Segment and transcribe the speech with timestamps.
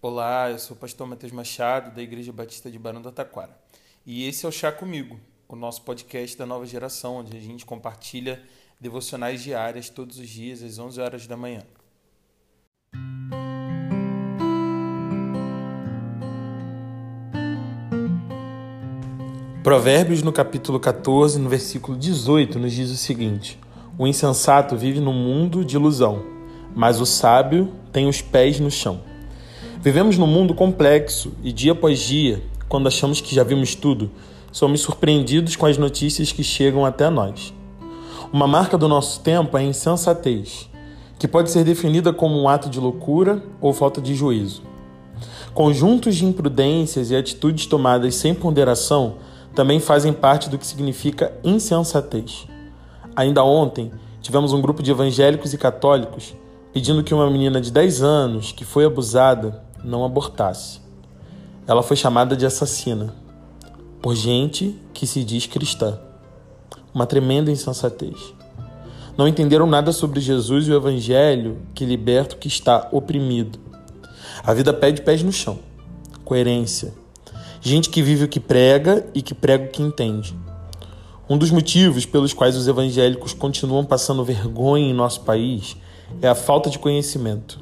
[0.00, 3.50] Olá, eu sou o pastor Matheus Machado, da Igreja Batista de Barão do Taquara.
[4.06, 7.66] E esse é o Chá Comigo, o nosso podcast da nova geração, onde a gente
[7.66, 8.40] compartilha
[8.80, 11.64] devocionais diárias todos os dias, às 11 horas da manhã.
[19.64, 23.58] Provérbios, no capítulo 14, no versículo 18, nos diz o seguinte:
[23.98, 26.24] O insensato vive num mundo de ilusão,
[26.72, 29.07] mas o sábio tem os pés no chão.
[29.80, 34.10] Vivemos num mundo complexo e dia após dia, quando achamos que já vimos tudo,
[34.50, 37.54] somos surpreendidos com as notícias que chegam até nós.
[38.32, 40.68] Uma marca do nosso tempo é a insensatez,
[41.16, 44.62] que pode ser definida como um ato de loucura ou falta de juízo.
[45.54, 49.18] Conjuntos de imprudências e atitudes tomadas sem ponderação
[49.54, 52.48] também fazem parte do que significa insensatez.
[53.14, 56.34] Ainda ontem, tivemos um grupo de evangélicos e católicos
[56.72, 60.80] pedindo que uma menina de 10 anos que foi abusada não abortasse.
[61.66, 63.14] Ela foi chamada de assassina
[64.00, 65.98] por gente que se diz cristã.
[66.94, 68.34] Uma tremenda insensatez.
[69.16, 73.58] Não entenderam nada sobre Jesus e o evangelho que liberta o que está oprimido.
[74.44, 75.58] A vida pede pés no chão.
[76.24, 76.94] Coerência
[77.60, 80.36] gente que vive o que prega e que prega o que entende.
[81.28, 85.76] Um dos motivos pelos quais os evangélicos continuam passando vergonha em nosso país
[86.22, 87.60] é a falta de conhecimento.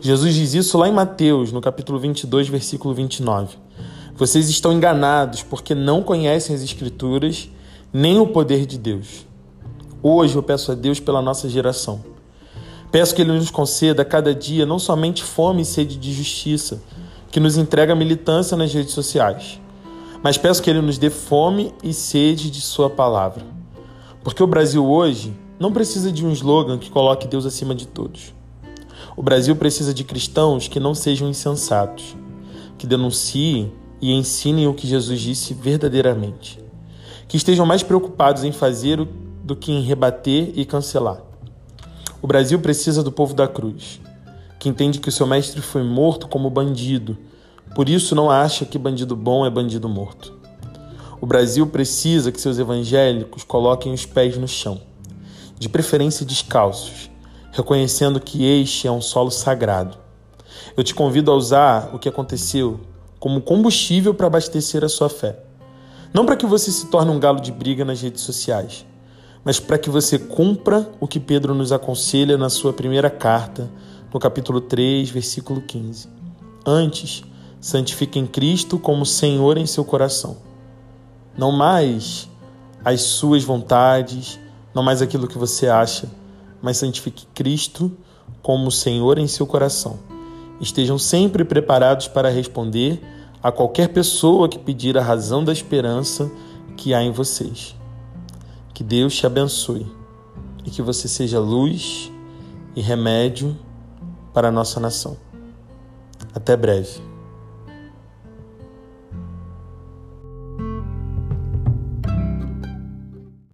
[0.00, 3.56] Jesus diz isso lá em Mateus, no capítulo 22, versículo 29.
[4.14, 7.48] Vocês estão enganados porque não conhecem as Escrituras
[7.92, 9.26] nem o poder de Deus.
[10.02, 12.04] Hoje eu peço a Deus pela nossa geração.
[12.90, 16.82] Peço que Ele nos conceda cada dia não somente fome e sede de justiça,
[17.30, 19.60] que nos entrega militância nas redes sociais.
[20.22, 23.44] Mas peço que Ele nos dê fome e sede de Sua palavra.
[24.22, 28.37] Porque o Brasil hoje não precisa de um slogan que coloque Deus acima de todos.
[29.18, 32.16] O Brasil precisa de cristãos que não sejam insensatos,
[32.78, 36.60] que denunciem e ensinem o que Jesus disse verdadeiramente,
[37.26, 39.04] que estejam mais preocupados em fazer
[39.42, 41.20] do que em rebater e cancelar.
[42.22, 44.00] O Brasil precisa do povo da cruz,
[44.56, 47.18] que entende que o seu mestre foi morto como bandido,
[47.74, 50.32] por isso não acha que bandido bom é bandido morto.
[51.20, 54.80] O Brasil precisa que seus evangélicos coloquem os pés no chão,
[55.58, 57.10] de preferência descalços,
[57.58, 59.98] reconhecendo que este é um solo sagrado.
[60.76, 62.80] Eu te convido a usar o que aconteceu
[63.18, 65.40] como combustível para abastecer a sua fé.
[66.14, 68.86] Não para que você se torne um galo de briga nas redes sociais,
[69.44, 73.68] mas para que você cumpra o que Pedro nos aconselha na sua primeira carta,
[74.12, 76.08] no capítulo 3, versículo 15.
[76.64, 77.24] Antes,
[77.60, 80.36] santifiquem Cristo como Senhor em seu coração.
[81.36, 82.28] Não mais
[82.84, 84.38] as suas vontades,
[84.72, 86.08] não mais aquilo que você acha,
[86.62, 87.92] mas santifique Cristo
[88.42, 89.98] como Senhor em seu coração.
[90.60, 93.00] Estejam sempre preparados para responder
[93.42, 96.30] a qualquer pessoa que pedir a razão da esperança
[96.76, 97.76] que há em vocês.
[98.74, 99.86] Que Deus te abençoe
[100.64, 102.10] e que você seja luz
[102.74, 103.56] e remédio
[104.32, 105.16] para a nossa nação.
[106.34, 107.00] Até breve.